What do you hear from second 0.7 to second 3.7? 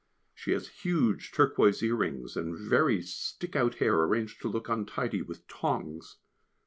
huge turquoise earrings, and very stick